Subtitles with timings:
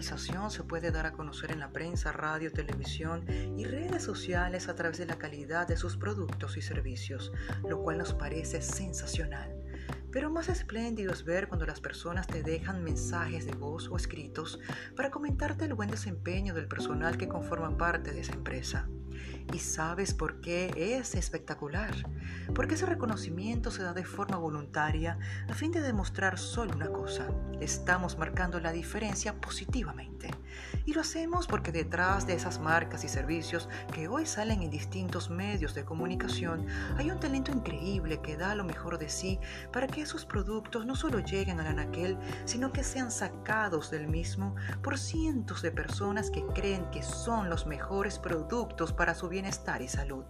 [0.00, 4.74] organización se puede dar a conocer en la prensa, radio, televisión y redes sociales a
[4.74, 7.32] través de la calidad de sus productos y servicios,
[7.68, 9.54] lo cual nos parece sensacional.
[10.12, 14.58] Pero más espléndido es ver cuando las personas te dejan mensajes de voz o escritos
[14.96, 18.88] para comentarte el buen desempeño del personal que conforma parte de esa empresa.
[19.52, 21.94] ¿Y sabes por qué es espectacular?
[22.54, 25.18] Porque ese reconocimiento se da de forma voluntaria
[25.48, 27.28] a fin de demostrar solo una cosa.
[27.60, 30.30] Estamos marcando la diferencia positivamente.
[30.86, 35.30] Y lo hacemos porque detrás de esas marcas y servicios que hoy salen en distintos
[35.30, 39.38] medios de comunicación hay un talento increíble que da lo mejor de sí
[39.72, 44.54] para que esos productos no solo lleguen al anaquel, sino que sean sacados del mismo
[44.82, 49.88] por cientos de personas que creen que son los mejores productos para su bienestar y
[49.88, 50.24] salud.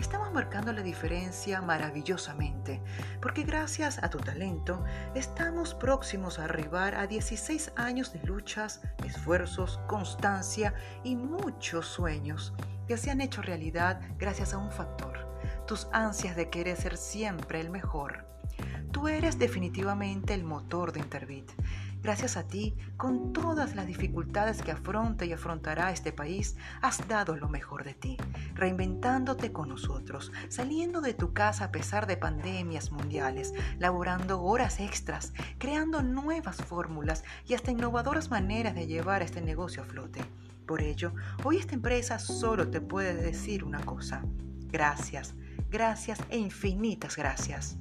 [0.00, 2.80] Estamos marcando la diferencia maravillosamente,
[3.20, 4.82] porque gracias a tu talento
[5.14, 10.72] estamos próximos a arribar a 16 años de luchas, esfuerzos, constancia
[11.04, 12.54] y muchos sueños
[12.88, 17.60] que se han hecho realidad gracias a un factor, tus ansias de querer ser siempre
[17.60, 18.24] el mejor.
[19.00, 21.50] Tú eres definitivamente el motor de Intervit
[22.02, 27.34] Gracias a ti, con todas las dificultades que afronta y afrontará este país, has dado
[27.34, 28.18] lo mejor de ti,
[28.52, 35.32] reinventándote con nosotros, saliendo de tu casa a pesar de pandemias mundiales, laborando horas extras,
[35.56, 40.20] creando nuevas fórmulas y hasta innovadoras maneras de llevar este negocio a flote.
[40.66, 44.22] Por ello, hoy esta empresa solo te puede decir una cosa.
[44.70, 45.34] Gracias,
[45.70, 47.78] gracias e infinitas gracias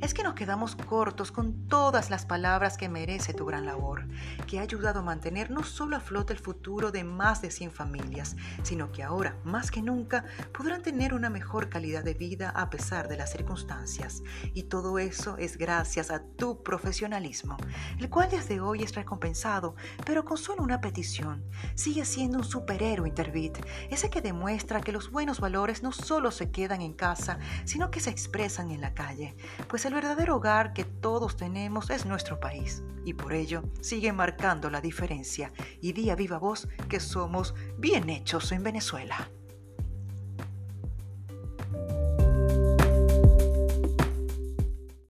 [0.00, 4.06] es que nos quedamos cortos con todas las palabras que merece tu gran labor,
[4.46, 7.70] que ha ayudado a mantener no solo a flote el futuro de más de 100
[7.70, 10.24] familias, sino que ahora, más que nunca,
[10.56, 14.22] podrán tener una mejor calidad de vida a pesar de las circunstancias.
[14.54, 17.58] Y todo eso es gracias a tu profesionalismo,
[17.98, 21.44] el cual desde hoy es recompensado, pero con solo una petición.
[21.74, 23.58] Sigue siendo un superhéroe Intervit,
[23.90, 28.00] ese que demuestra que los buenos valores no solo se quedan en casa, sino que
[28.00, 29.36] se expresan en la calle,
[29.68, 34.70] pues el verdadero hogar que todos tenemos es nuestro país y por ello sigue marcando
[34.70, 39.32] la diferencia y día viva voz que somos bien hechos en Venezuela.